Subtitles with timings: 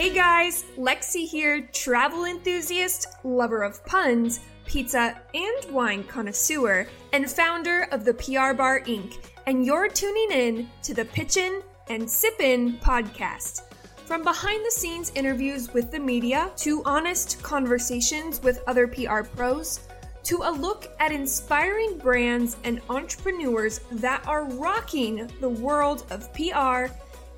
[0.00, 7.86] Hey guys, Lexie here, travel enthusiast, lover of puns, pizza and wine connoisseur, and founder
[7.92, 9.18] of the PR Bar Inc.
[9.46, 11.60] And you're tuning in to the Pitchin'
[11.90, 13.60] and Sippin' podcast.
[14.06, 19.80] From behind the scenes interviews with the media to honest conversations with other PR pros
[20.22, 26.86] to a look at inspiring brands and entrepreneurs that are rocking the world of PR.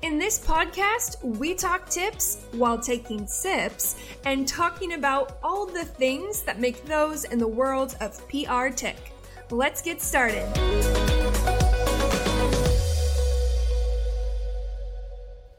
[0.03, 6.41] In this podcast, we talk tips while taking sips and talking about all the things
[6.41, 8.97] that make those in the world of PR tick.
[9.49, 10.45] Let's get started.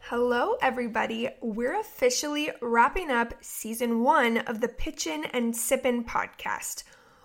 [0.01, 1.30] Hello, everybody.
[1.41, 6.85] We're officially wrapping up season one of the Pitchin' and Sippin' podcast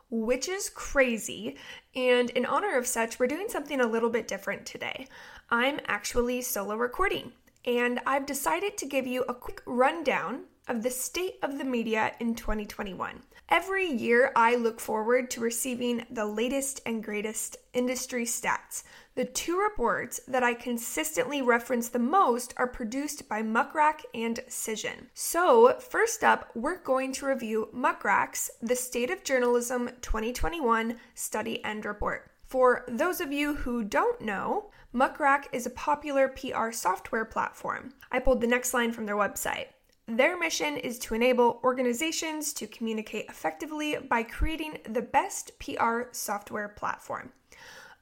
[0.09, 1.55] which is crazy.
[1.95, 5.07] And in honor of such, we're doing something a little bit different today.
[5.51, 7.31] I'm actually solo recording,
[7.65, 12.11] and I've decided to give you a quick rundown of the state of the media
[12.19, 13.23] in 2021.
[13.49, 18.83] Every year, I look forward to receiving the latest and greatest industry stats.
[19.15, 24.41] The two reports that I consistently reference the most are produced by Muck Rack and
[24.49, 25.07] Cision.
[25.15, 31.65] So, first up, we're going to review Muck Rack's The State of Journalism 2021 Study
[31.65, 32.29] and Report.
[32.49, 37.93] For those of you who don't know, Muck Rack is a popular PR software platform.
[38.11, 39.67] I pulled the next line from their website.
[40.07, 46.69] Their mission is to enable organizations to communicate effectively by creating the best PR software
[46.69, 47.31] platform.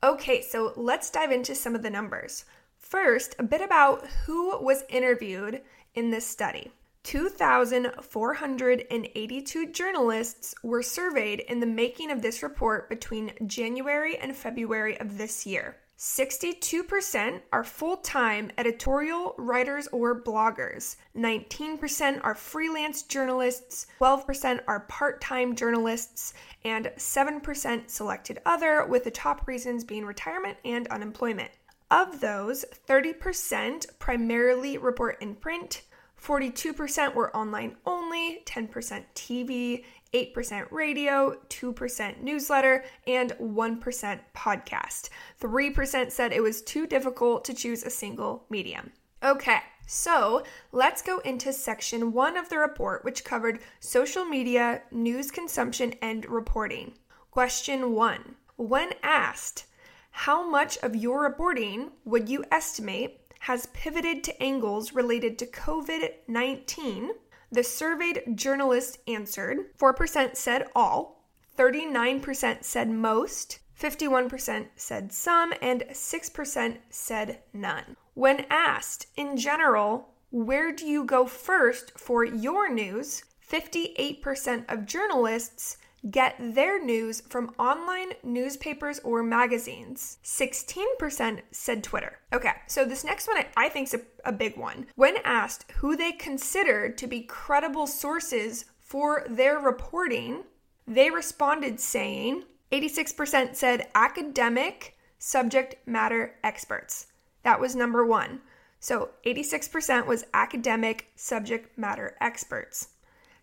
[0.02, 2.46] Okay, so let's dive into some of the numbers.
[2.78, 5.62] First, a bit about who was interviewed
[5.94, 6.72] in this study.
[7.08, 15.18] 2,482 journalists were surveyed in the making of this report between January and February of
[15.18, 15.78] this year.
[15.98, 20.98] 62% are full time editorial writers or bloggers.
[21.16, 23.88] 19% are freelance journalists.
[24.02, 26.34] 12% are part time journalists.
[26.66, 31.52] And 7% selected other, with the top reasons being retirement and unemployment.
[31.90, 35.84] Of those, 30% primarily report in print,
[36.22, 39.84] 42% were online only, 10% TV,
[40.14, 45.10] 8% radio, 2% newsletter, and 1% podcast.
[45.40, 48.92] 3% said it was too difficult to choose a single medium.
[49.24, 55.32] Okay, so let's go into section one of the report, which covered social media, news
[55.32, 56.94] consumption, and reporting.
[57.32, 59.66] Question one When asked,
[60.12, 66.10] how much of your reporting would you estimate has pivoted to angles related to COVID
[66.28, 67.12] 19?
[67.50, 71.24] The surveyed journalists answered 4% said all,
[71.58, 77.96] 39% said most, 51% said some, and 6% said none.
[78.16, 83.24] When asked, in general, where do you go first for your news?
[83.50, 85.78] 58% of journalists
[86.12, 90.18] get their news from online newspapers or magazines.
[90.24, 92.20] 16% said Twitter.
[92.34, 94.88] Okay, so this next one I think is a, a big one.
[94.96, 100.44] When asked who they considered to be credible sources for their reporting,
[100.88, 107.08] they responded saying 86% said academic subject matter experts.
[107.44, 108.42] That was number one.
[108.80, 112.90] So 86% was academic subject matter experts.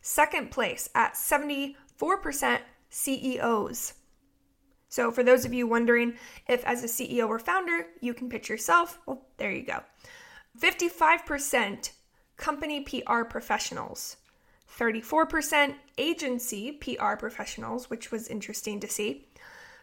[0.00, 2.60] Second place at 70 4%
[2.91, 3.94] CEOs.
[4.88, 6.15] So, for those of you wondering
[6.49, 9.82] if, as a CEO or founder, you can pitch yourself, well, there you go.
[10.60, 11.91] 55%
[12.37, 14.16] company PR professionals,
[14.78, 19.26] 34% agency PR professionals, which was interesting to see.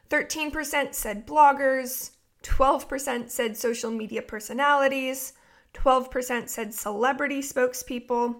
[0.09, 2.11] 13% said bloggers,
[2.43, 5.33] 12% said social media personalities,
[5.73, 8.35] 12% said celebrity spokespeople,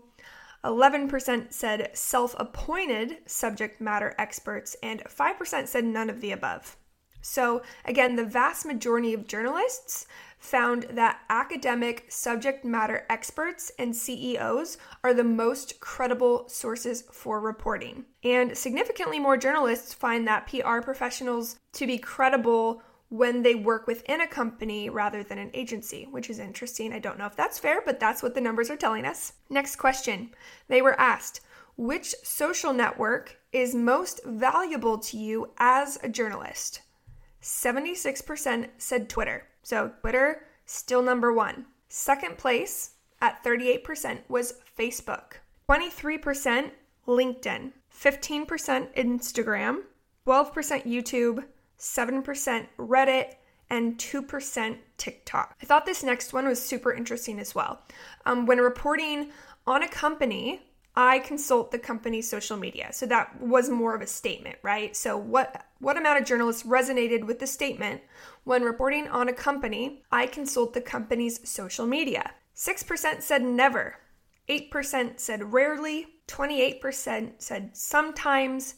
[0.64, 6.78] 11% said self appointed subject matter experts, and 5% said none of the above.
[7.22, 10.08] So, again, the vast majority of journalists
[10.40, 18.06] found that academic subject matter experts and CEOs are the most credible sources for reporting.
[18.24, 22.82] And significantly more journalists find that PR professionals to be credible
[23.12, 26.94] when they work within a company rather than an agency, which is interesting.
[26.94, 29.34] I don't know if that's fair, but that's what the numbers are telling us.
[29.50, 30.32] Next question.
[30.70, 31.42] They were asked,
[31.76, 36.82] which social network is most valuable to you as a journalist?
[37.42, 39.46] 76% said Twitter.
[39.62, 41.66] So Twitter, still number one.
[41.90, 42.92] Second place
[43.22, 45.34] at 38% was Facebook.
[45.70, 46.72] 23%
[47.06, 47.72] LinkedIn.
[47.94, 49.82] 15% Instagram.
[50.26, 51.44] 12% YouTube.
[51.82, 53.34] 7% Reddit,
[53.72, 55.56] and 2% TikTok.
[55.62, 57.82] I thought this next one was super interesting as well.
[58.26, 59.32] Um, when reporting
[59.66, 60.62] on a company,
[60.94, 62.90] I consult the company's social media.
[62.92, 64.96] So that was more of a statement, right?
[64.96, 68.02] So what what amount of journalists resonated with the statement
[68.44, 72.34] when reporting on a company, I consult the company's social media.
[72.56, 73.96] 6% said never.
[74.50, 78.76] 8% said rarely, 28% said sometimes,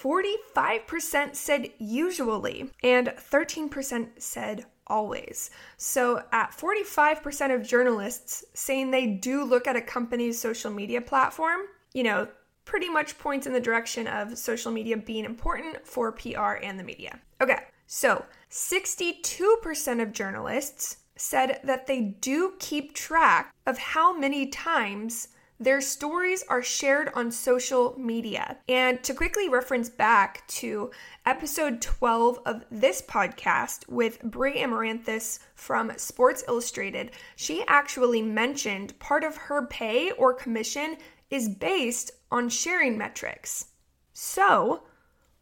[0.00, 5.50] 45% said usually, and 13% said always.
[5.76, 11.60] So, at 45% of journalists saying they do look at a company's social media platform,
[11.92, 12.28] you know,
[12.64, 16.84] pretty much points in the direction of social media being important for PR and the
[16.84, 17.18] media.
[17.40, 25.28] Okay, so 62% of journalists said that they do keep track of how many times
[25.58, 28.58] their stories are shared on social media.
[28.68, 30.90] And to quickly reference back to
[31.24, 39.24] episode 12 of this podcast with Bri Amaranthus from Sports Illustrated, she actually mentioned part
[39.24, 40.96] of her pay or commission
[41.30, 43.66] is based on sharing metrics.
[44.12, 44.82] So,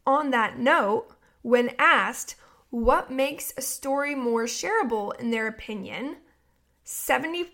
[0.07, 1.07] on that note,
[1.41, 2.35] when asked
[2.69, 6.17] what makes a story more shareable in their opinion,
[6.85, 7.45] 70%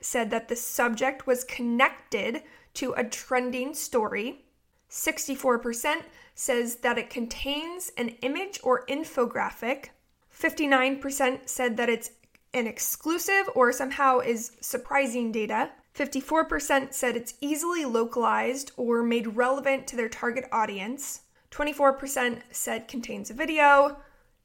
[0.00, 2.42] said that the subject was connected
[2.74, 4.44] to a trending story.
[4.90, 6.02] 64%
[6.34, 9.86] says that it contains an image or infographic.
[10.32, 12.10] 59% said that it's
[12.52, 15.70] an exclusive or somehow is surprising data.
[15.94, 21.20] 54% said it's easily localized or made relevant to their target audience.
[21.50, 23.96] 24% said contains a video.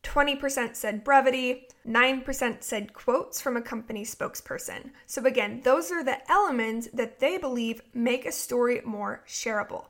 [0.03, 4.91] 20% said brevity, 9% said quotes from a company spokesperson.
[5.05, 9.85] So, again, those are the elements that they believe make a story more shareable.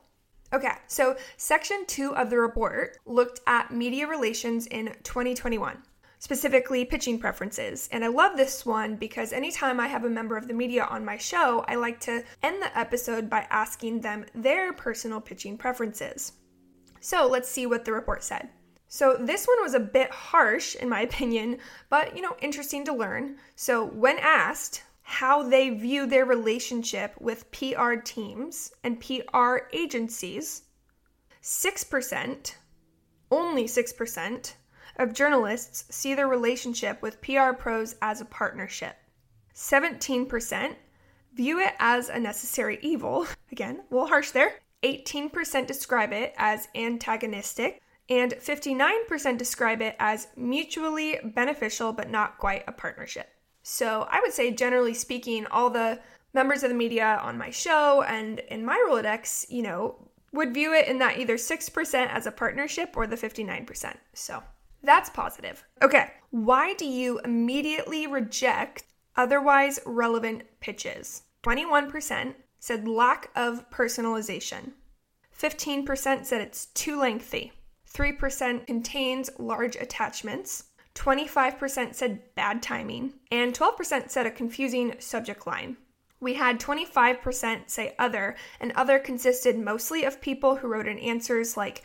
[0.52, 5.80] Okay, so section two of the report looked at media relations in 2021,
[6.18, 7.88] specifically pitching preferences.
[7.92, 11.04] And I love this one because anytime I have a member of the media on
[11.04, 16.32] my show, I like to end the episode by asking them their personal pitching preferences.
[16.98, 18.48] So let's see what the report said.
[18.92, 21.58] So this one was a bit harsh, in my opinion,
[21.88, 23.36] but you know, interesting to learn.
[23.54, 30.62] So when asked how they view their relationship with PR teams and PR agencies,
[31.40, 32.54] 6%,
[33.30, 34.52] only 6%,
[34.96, 38.96] of journalists see their relationship with PR pros as a partnership.
[39.54, 40.74] 17%
[41.32, 43.26] view it as a necessary evil.
[43.52, 44.54] Again, a little harsh there.
[44.82, 47.80] 18% describe it as antagonistic
[48.10, 53.28] and 59% describe it as mutually beneficial but not quite a partnership.
[53.62, 56.00] So I would say, generally speaking, all the
[56.34, 60.74] members of the media on my show and in my Rolodex, you know, would view
[60.74, 63.96] it in that either 6% as a partnership or the 59%.
[64.14, 64.42] So
[64.82, 65.64] that's positive.
[65.82, 68.84] Okay, why do you immediately reject
[69.16, 71.22] otherwise relevant pitches?
[71.42, 74.72] 21% said lack of personalization.
[75.36, 77.52] 15% said it's too lengthy.
[77.92, 80.64] 3% contains large attachments,
[80.94, 85.76] 25% said bad timing, and 12% said a confusing subject line.
[86.20, 91.56] We had 25% say other, and other consisted mostly of people who wrote in answers
[91.56, 91.82] like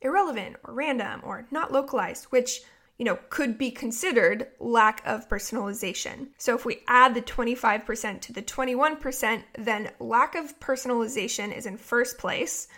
[0.00, 2.62] irrelevant or random or not localized, which
[2.98, 6.28] you know, could be considered lack of personalization.
[6.38, 11.76] So if we add the 25% to the 21%, then lack of personalization is in
[11.76, 12.68] first place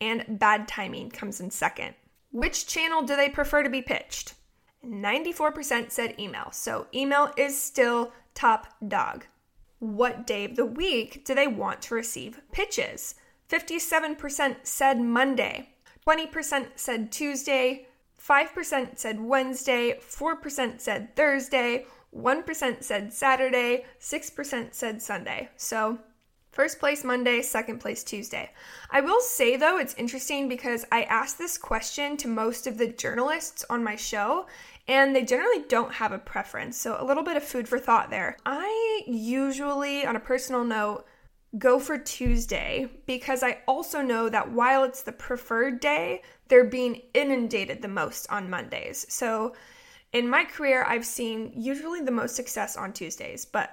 [0.00, 1.94] and bad timing comes in second.
[2.32, 4.34] Which channel do they prefer to be pitched?
[4.84, 9.26] 94% said email, so email is still top dog.
[9.78, 13.14] What day of the week do they want to receive pitches?
[13.50, 15.74] 57% said Monday,
[16.06, 17.86] 20% said Tuesday,
[18.18, 21.84] 5% said Wednesday, 4% said Thursday,
[22.16, 25.50] 1% said Saturday, 6% said Sunday.
[25.56, 25.98] So
[26.52, 28.50] First place Monday, second place Tuesday.
[28.90, 32.88] I will say though, it's interesting because I asked this question to most of the
[32.88, 34.46] journalists on my show,
[34.86, 36.76] and they generally don't have a preference.
[36.76, 38.36] So, a little bit of food for thought there.
[38.44, 41.06] I usually, on a personal note,
[41.56, 47.00] go for Tuesday because I also know that while it's the preferred day, they're being
[47.14, 49.06] inundated the most on Mondays.
[49.08, 49.54] So,
[50.12, 53.70] in my career, I've seen usually the most success on Tuesdays, but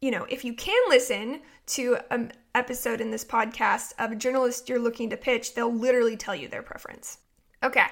[0.00, 4.68] you know, if you can listen to an episode in this podcast of a journalist
[4.68, 7.18] you're looking to pitch, they'll literally tell you their preference.
[7.62, 7.86] Okay,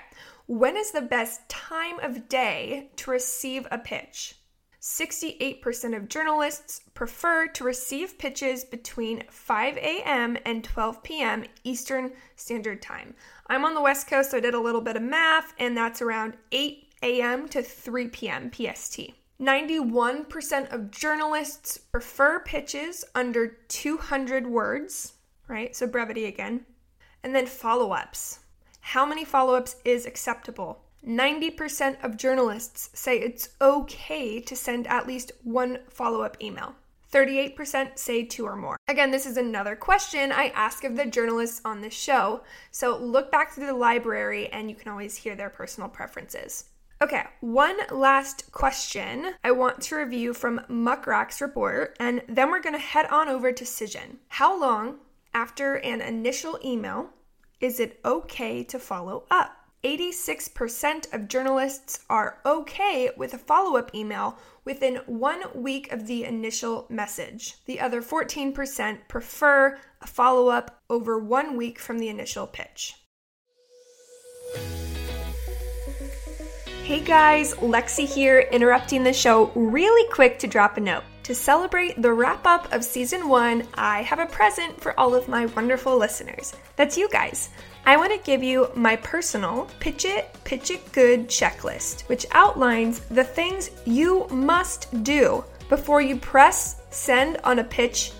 [0.47, 4.35] when is the best time of day to receive a pitch?
[4.81, 10.39] 68% of journalists prefer to receive pitches between 5 a.m.
[10.47, 11.45] and 12 p.m.
[11.65, 13.15] Eastern Standard Time.
[13.49, 16.01] I'm on the West Coast, so I did a little bit of math, and that's
[16.01, 17.49] around 8 a.m.
[17.49, 18.51] to 3 p.m.
[18.51, 19.01] PST.
[19.41, 25.13] 91% of journalists prefer pitches under 200 words,
[25.47, 25.77] right?
[25.77, 26.67] So brevity again.
[27.23, 28.41] And then follow ups.
[28.81, 30.81] How many follow ups is acceptable?
[31.07, 36.75] 90% of journalists say it's okay to send at least one follow up email.
[37.13, 38.77] 38% say two or more.
[38.89, 43.31] Again, this is another question I ask of the journalists on this show, so look
[43.31, 46.65] back through the library and you can always hear their personal preferences.
[47.01, 52.61] Okay, one last question I want to review from Muck Rack's report, and then we're
[52.61, 54.17] gonna head on over to Cision.
[54.27, 54.99] How long
[55.33, 57.11] after an initial email
[57.61, 59.55] is it okay to follow up?
[59.85, 66.25] 86% of journalists are okay with a follow up email within one week of the
[66.25, 67.59] initial message.
[67.67, 72.97] The other 14% prefer a follow up over one week from the initial pitch.
[76.89, 81.05] Hey guys, Lexie here, interrupting the show really quick to drop a note.
[81.25, 85.29] To celebrate the wrap up of season one, I have a present for all of
[85.29, 86.55] my wonderful listeners.
[86.77, 87.51] That's you guys.
[87.85, 93.01] I want to give you my personal Pitch It, Pitch It Good checklist, which outlines
[93.01, 98.13] the things you must do before you press send on a pitch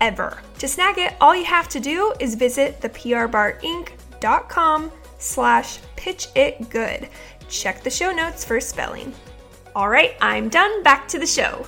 [0.00, 0.38] ever.
[0.60, 7.08] To snag it, all you have to do is visit theprbarinc.com slash pitch it good.
[7.48, 9.14] Check the show notes for spelling.
[9.74, 10.82] All right, I'm done.
[10.82, 11.66] Back to the show.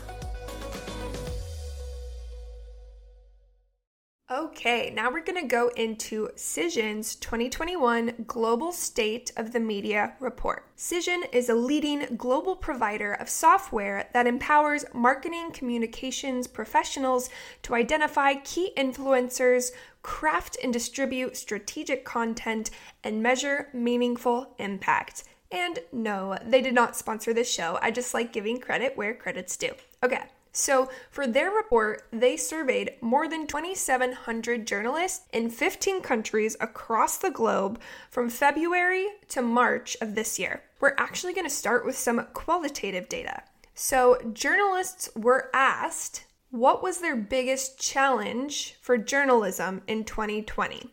[4.31, 10.67] Okay, now we're going to go into Cision's 2021 Global State of the Media Report.
[10.77, 17.31] Cision is a leading global provider of software that empowers marketing communications professionals
[17.63, 19.71] to identify key influencers,
[20.03, 22.71] craft and distribute strategic content,
[23.03, 25.25] and measure meaningful impact.
[25.51, 27.79] And no, they did not sponsor this show.
[27.81, 29.75] I just like giving credit where credit's due.
[30.03, 30.23] Okay.
[30.51, 37.31] So, for their report, they surveyed more than 2,700 journalists in 15 countries across the
[37.31, 37.79] globe
[38.11, 40.63] from February to March of this year.
[40.81, 43.43] We're actually going to start with some qualitative data.
[43.75, 50.91] So, journalists were asked what was their biggest challenge for journalism in 2020.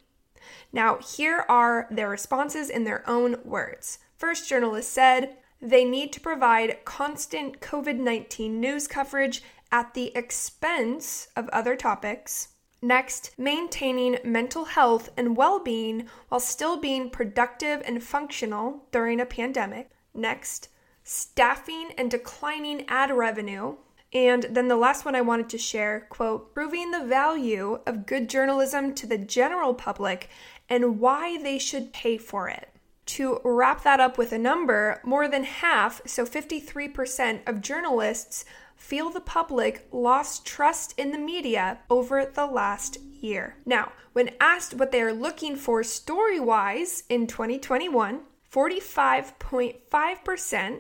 [0.76, 4.00] Now, here are their responses in their own words.
[4.18, 9.42] First journalist said, they need to provide constant COVID 19 news coverage
[9.72, 12.50] at the expense of other topics.
[12.82, 19.26] Next, maintaining mental health and well being while still being productive and functional during a
[19.26, 19.92] pandemic.
[20.14, 20.68] Next,
[21.06, 23.78] staffing and declining ad revenue.
[24.14, 28.30] And then the last one I wanted to share quote, proving the value of good
[28.30, 30.30] journalism to the general public
[30.70, 32.70] and why they should pay for it.
[33.08, 38.46] To wrap that up with a number, more than half, so 53% of journalists
[38.76, 43.56] feel the public lost trust in the media over the last year.
[43.66, 50.80] Now, when asked what they are looking for story wise in 2021, 45.5%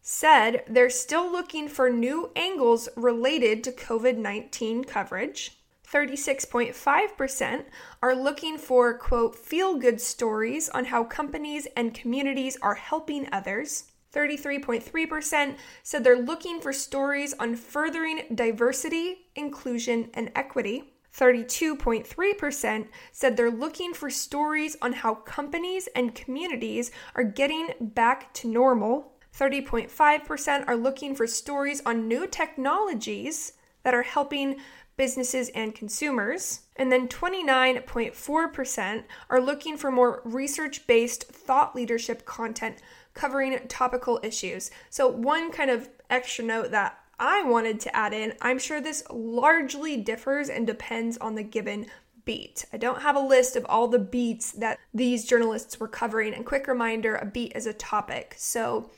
[0.00, 5.57] said they're still looking for new angles related to COVID 19 coverage.
[5.92, 7.64] 36.5%
[8.02, 13.84] are looking for, quote, feel good stories on how companies and communities are helping others.
[14.14, 20.94] 33.3% said they're looking for stories on furthering diversity, inclusion, and equity.
[21.16, 28.48] 32.3% said they're looking for stories on how companies and communities are getting back to
[28.48, 29.12] normal.
[29.36, 34.56] 30.5% are looking for stories on new technologies that are helping
[34.98, 36.60] businesses and consumers.
[36.76, 42.76] And then 29.4% are looking for more research based thought leadership content
[43.14, 44.70] covering topical issues.
[44.90, 49.02] So, one kind of extra note that I wanted to add in I'm sure this
[49.10, 51.86] largely differs and depends on the given
[52.24, 52.66] beat.
[52.72, 56.34] I don't have a list of all the beats that these journalists were covering.
[56.34, 58.34] And quick reminder a beat is a topic.
[58.36, 58.90] So,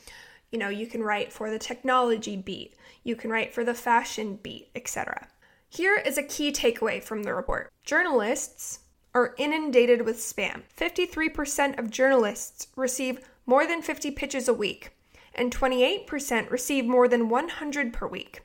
[0.50, 4.38] you know, you can write for the technology beat, you can write for the fashion
[4.42, 5.28] beat, etc.
[5.72, 8.80] Here is a key takeaway from the report journalists
[9.14, 10.62] are inundated with spam.
[10.76, 14.90] 53% of journalists receive more than 50 pitches a week,
[15.32, 18.42] and 28% receive more than 100 per week.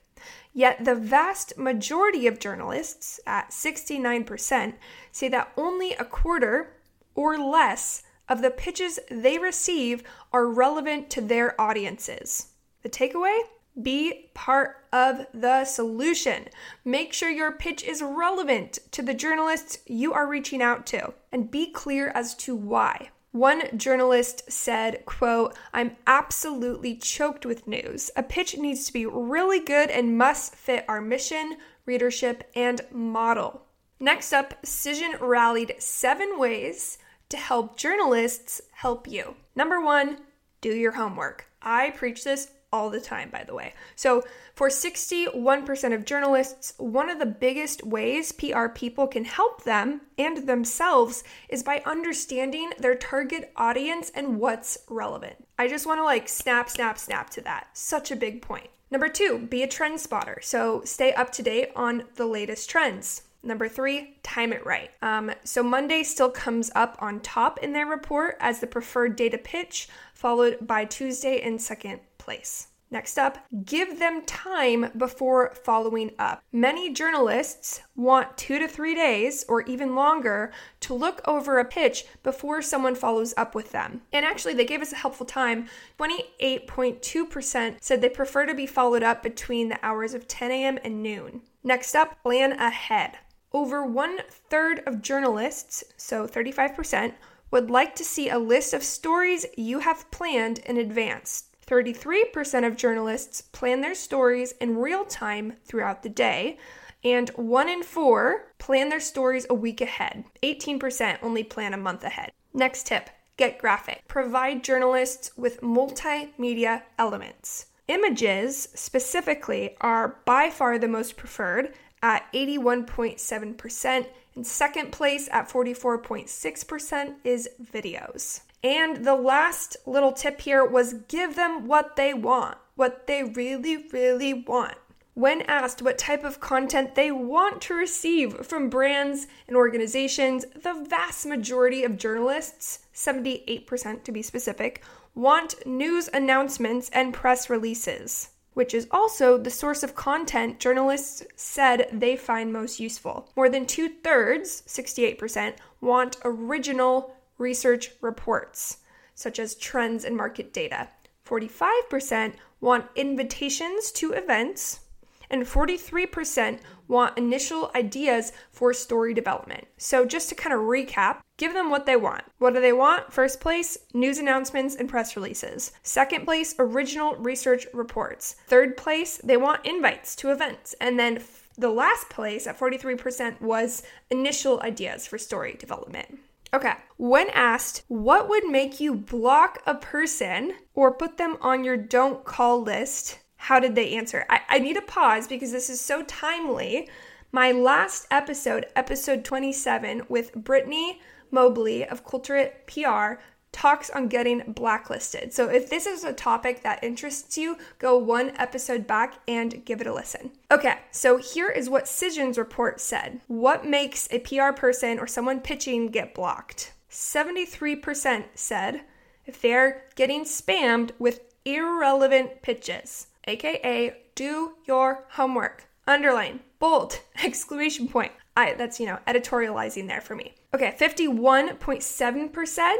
[0.53, 4.75] Yet the vast majority of journalists, at 69%,
[5.11, 6.75] say that only a quarter
[7.15, 12.49] or less of the pitches they receive are relevant to their audiences.
[12.83, 13.39] The takeaway?
[13.81, 16.47] Be part of the solution.
[16.85, 21.51] Make sure your pitch is relevant to the journalists you are reaching out to and
[21.51, 23.09] be clear as to why.
[23.31, 28.09] One journalist said, quote, I'm absolutely choked with news.
[28.15, 33.63] A pitch needs to be really good and must fit our mission, readership, and model.
[33.99, 39.35] Next up, Cision rallied seven ways to help journalists help you.
[39.53, 40.19] Number one,
[40.61, 41.47] do your homework.
[41.61, 43.73] I preach this all the time, by the way.
[43.95, 50.01] So, for 61% of journalists, one of the biggest ways PR people can help them
[50.17, 55.35] and themselves is by understanding their target audience and what's relevant.
[55.57, 57.67] I just want to like snap, snap, snap to that.
[57.71, 58.67] Such a big point.
[58.91, 60.39] Number two, be a trend spotter.
[60.41, 63.21] So, stay up to date on the latest trends.
[63.41, 64.89] Number three, time it right.
[65.03, 69.37] Um, so Monday still comes up on top in their report as the preferred data
[69.37, 72.67] pitch, followed by Tuesday in second place.
[72.91, 76.43] Next up, give them time before following up.
[76.51, 82.05] Many journalists want two to three days or even longer to look over a pitch
[82.21, 84.03] before someone follows up with them.
[84.13, 85.67] And actually, they gave us a helpful time.
[85.99, 90.77] 28.2% said they prefer to be followed up between the hours of 10 a.m.
[90.83, 91.41] and noon.
[91.63, 93.17] Next up, plan ahead.
[93.51, 97.13] Over one third of journalists, so 35%,
[97.51, 101.45] would like to see a list of stories you have planned in advance.
[101.67, 106.57] 33% of journalists plan their stories in real time throughout the day,
[107.03, 110.25] and one in four plan their stories a week ahead.
[110.43, 112.31] 18% only plan a month ahead.
[112.53, 114.01] Next tip get graphic.
[114.07, 117.67] Provide journalists with multimedia elements.
[117.87, 127.15] Images, specifically, are by far the most preferred at 81.7%, and second place at 44.6%
[127.23, 128.41] is videos.
[128.63, 133.87] And the last little tip here was give them what they want, what they really,
[133.91, 134.75] really want.
[135.13, 140.85] When asked what type of content they want to receive from brands and organizations, the
[140.89, 144.83] vast majority of journalists, 78% to be specific,
[145.13, 151.87] want news announcements and press releases which is also the source of content journalists said
[151.91, 153.29] they find most useful.
[153.35, 158.77] More than two thirds, 68%, want original research reports,
[159.13, 160.89] such as trends and market data.
[161.25, 164.81] 45% want invitations to events,
[165.29, 169.65] and 43% want initial ideas for story development.
[169.77, 172.23] So, just to kind of recap, give them what they want.
[172.37, 173.11] What do they want?
[173.11, 175.71] First place, news announcements and press releases.
[175.81, 178.35] Second place, original research reports.
[178.47, 180.75] Third place, they want invites to events.
[180.79, 181.23] And then
[181.57, 186.19] the last place at 43% was initial ideas for story development.
[186.55, 191.75] Okay, when asked what would make you block a person or put them on your
[191.75, 194.25] don't call list, how did they answer?
[194.29, 196.87] I, I need a pause because this is so timely.
[197.33, 203.15] My last episode, episode 27, with Brittany Mobley of Culturate PR,
[203.55, 205.33] talks on getting blacklisted.
[205.33, 209.81] So if this is a topic that interests you, go one episode back and give
[209.81, 210.31] it a listen.
[210.51, 213.21] Okay, so here is what Cision's report said.
[213.27, 216.73] What makes a PR person or someone pitching get blocked?
[216.91, 218.81] 73% said
[219.25, 225.65] if they're getting spammed with irrelevant pitches aka do your homework.
[225.87, 228.11] Underline, bold, exclamation point.
[228.37, 230.35] I that's you know editorializing there for me.
[230.53, 232.75] Okay, 51.7%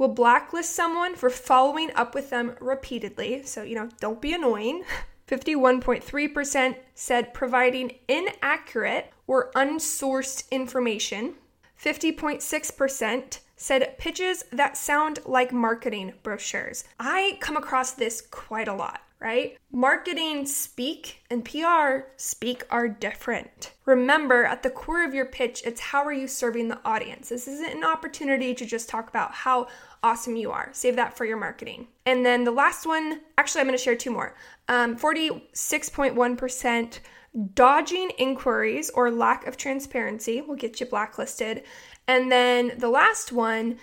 [0.00, 3.42] will blacklist someone for following up with them repeatedly.
[3.42, 4.82] So, you know, don't be annoying.
[5.28, 11.34] 51.3% said providing inaccurate or unsourced information.
[11.80, 16.84] 50.6% said pitches that sound like marketing brochures.
[16.98, 19.58] I come across this quite a lot right?
[19.70, 23.72] Marketing speak and PR speak are different.
[23.84, 27.28] Remember, at the core of your pitch, it's how are you serving the audience?
[27.28, 29.68] This isn't an opportunity to just talk about how
[30.02, 30.70] awesome you are.
[30.72, 31.88] Save that for your marketing.
[32.06, 34.34] And then the last one, actually, I'm going to share two more.
[34.68, 36.98] Um, 46.1%
[37.54, 41.62] dodging inquiries or lack of transparency will get you blacklisted.
[42.08, 43.78] And then the last one,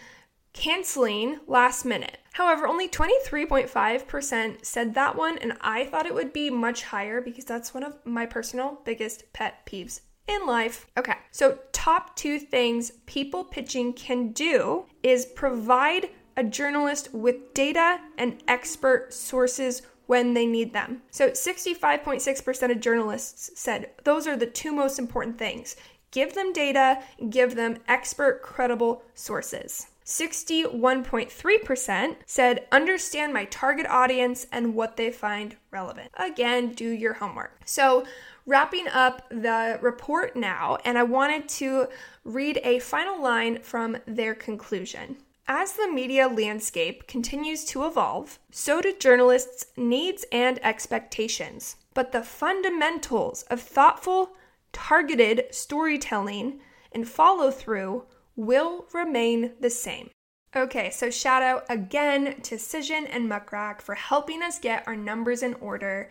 [0.53, 2.17] canceling last minute.
[2.33, 7.45] However, only 23.5% said that one, and I thought it would be much higher because
[7.45, 10.87] that's one of my personal biggest pet peeves in life.
[10.97, 17.99] Okay, so top two things people pitching can do is provide a journalist with data
[18.17, 21.01] and expert sources when they need them.
[21.11, 25.75] So 65.6% of journalists said those are the two most important things.
[26.11, 29.87] Give them data, give them expert, credible sources.
[30.05, 36.09] 61.3% said understand my target audience and what they find relevant.
[36.15, 37.59] Again, do your homework.
[37.65, 38.05] So,
[38.47, 41.87] wrapping up the report now, and I wanted to
[42.23, 45.17] read a final line from their conclusion.
[45.49, 51.75] As the media landscape continues to evolve, so do journalists' needs and expectations.
[51.93, 54.31] But the fundamentals of thoughtful,
[54.73, 56.59] targeted storytelling
[56.91, 58.05] and follow through
[58.35, 60.09] will remain the same.
[60.55, 64.95] Okay, so shout out again to Cision and Muck Rack for helping us get our
[64.95, 66.09] numbers in order.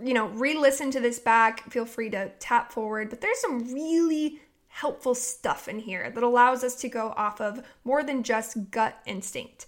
[0.00, 3.72] You know, re listen to this back, feel free to tap forward, but there's some
[3.72, 8.70] really helpful stuff in here that allows us to go off of more than just
[8.70, 9.66] gut instinct.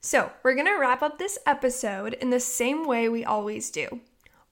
[0.00, 4.00] So, we're gonna wrap up this episode in the same way we always do.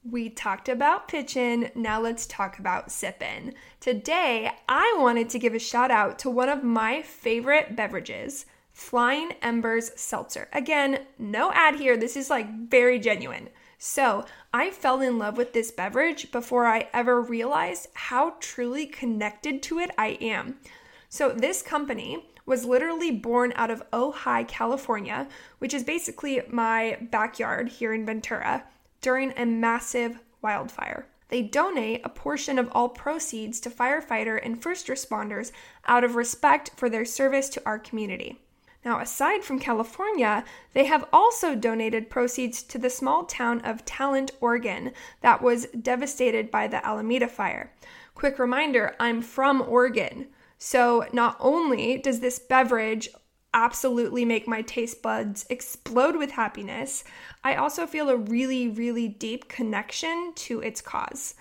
[0.02, 3.54] We talked about pitching, now let's talk about sipping.
[3.80, 9.32] Today, I wanted to give a shout out to one of my favorite beverages, Flying
[9.40, 10.48] Embers Seltzer.
[10.52, 13.48] Again, no ad here, this is like very genuine.
[13.78, 19.62] So, I fell in love with this beverage before I ever realized how truly connected
[19.64, 20.56] to it I am.
[21.08, 27.68] So, this company was literally born out of Ojai, California, which is basically my backyard
[27.68, 28.64] here in Ventura,
[29.00, 31.06] during a massive wildfire.
[31.28, 35.52] They donate a portion of all proceeds to firefighter and first responders
[35.86, 38.40] out of respect for their service to our community.
[38.84, 40.44] Now, aside from California,
[40.74, 44.92] they have also donated proceeds to the small town of Talent, Oregon,
[45.22, 47.72] that was devastated by the Almeda fire.
[48.14, 50.26] Quick reminder I'm from Oregon.
[50.58, 53.08] So, not only does this beverage
[53.54, 57.04] absolutely make my taste buds explode with happiness,
[57.42, 61.34] I also feel a really, really deep connection to its cause.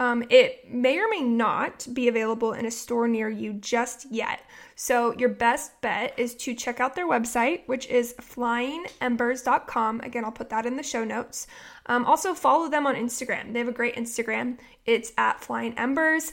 [0.00, 4.40] Um, it may or may not be available in a store near you just yet.
[4.74, 10.00] So, your best bet is to check out their website, which is flyingembers.com.
[10.00, 11.46] Again, I'll put that in the show notes.
[11.84, 13.52] Um, also, follow them on Instagram.
[13.52, 14.56] They have a great Instagram.
[14.86, 16.32] It's at Flying Embers.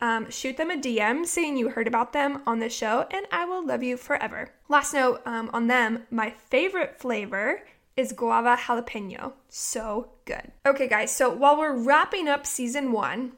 [0.00, 3.46] Um, shoot them a DM saying you heard about them on the show, and I
[3.46, 4.54] will love you forever.
[4.68, 7.62] Last note um, on them my favorite flavor
[7.98, 9.32] is guava jalapeno.
[9.48, 10.52] So good.
[10.64, 13.32] Okay, guys, so while we're wrapping up season one,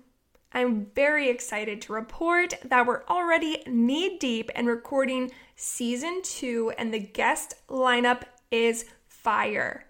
[0.53, 6.93] I'm very excited to report that we're already knee deep and recording season two, and
[6.93, 9.87] the guest lineup is fire.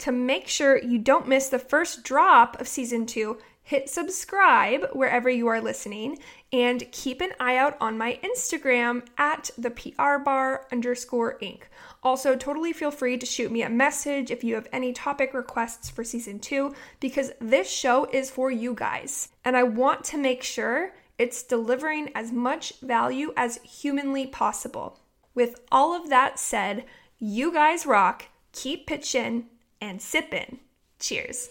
[0.00, 5.30] To make sure you don't miss the first drop of season two, hit subscribe wherever
[5.30, 6.18] you are listening
[6.52, 11.62] and keep an eye out on my Instagram at the PR bar underscore inc.
[12.06, 15.90] Also, totally feel free to shoot me a message if you have any topic requests
[15.90, 19.30] for season two because this show is for you guys.
[19.44, 25.00] And I want to make sure it's delivering as much value as humanly possible.
[25.34, 26.84] With all of that said,
[27.18, 29.46] you guys rock, keep pitching
[29.80, 30.60] and sipping.
[31.00, 31.48] Cheers.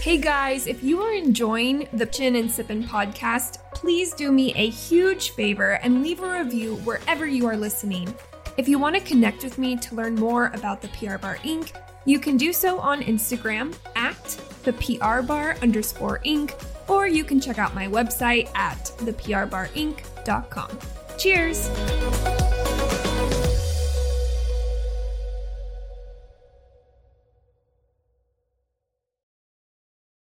[0.00, 4.70] Hey guys, if you are enjoying the Chin and Sippin' podcast, please do me a
[4.70, 8.12] huge favor and leave a review wherever you are listening.
[8.56, 11.72] If you want to connect with me to learn more about the PR Bar Inc.,
[12.06, 14.24] you can do so on Instagram at
[14.62, 16.54] the PR Bar underscore Inc.,
[16.88, 20.78] or you can check out my website at theprbarinc.com.
[21.18, 21.68] Cheers!